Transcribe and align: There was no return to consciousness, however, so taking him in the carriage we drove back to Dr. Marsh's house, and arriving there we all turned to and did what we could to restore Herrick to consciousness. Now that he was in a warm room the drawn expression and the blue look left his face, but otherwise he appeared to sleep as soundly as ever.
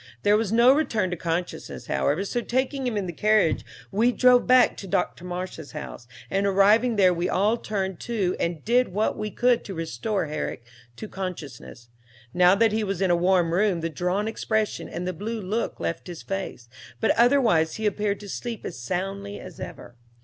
There 0.23 0.35
was 0.35 0.51
no 0.51 0.73
return 0.73 1.11
to 1.11 1.15
consciousness, 1.15 1.85
however, 1.85 2.25
so 2.25 2.41
taking 2.41 2.87
him 2.87 2.97
in 2.97 3.05
the 3.05 3.13
carriage 3.13 3.63
we 3.91 4.11
drove 4.11 4.47
back 4.47 4.75
to 4.77 4.87
Dr. 4.87 5.23
Marsh's 5.23 5.73
house, 5.73 6.07
and 6.31 6.47
arriving 6.47 6.95
there 6.95 7.13
we 7.13 7.29
all 7.29 7.55
turned 7.55 7.99
to 7.99 8.35
and 8.39 8.65
did 8.65 8.87
what 8.93 9.15
we 9.15 9.29
could 9.29 9.63
to 9.65 9.75
restore 9.75 10.25
Herrick 10.25 10.65
to 10.95 11.07
consciousness. 11.07 11.89
Now 12.33 12.55
that 12.55 12.71
he 12.71 12.83
was 12.83 12.99
in 12.99 13.11
a 13.11 13.15
warm 13.15 13.53
room 13.53 13.81
the 13.81 13.89
drawn 13.91 14.27
expression 14.27 14.89
and 14.89 15.07
the 15.07 15.13
blue 15.13 15.39
look 15.39 15.79
left 15.79 16.07
his 16.07 16.23
face, 16.23 16.67
but 16.99 17.11
otherwise 17.11 17.75
he 17.75 17.85
appeared 17.85 18.19
to 18.21 18.27
sleep 18.29 18.65
as 18.65 18.79
soundly 18.79 19.39
as 19.39 19.59
ever. 19.59 19.93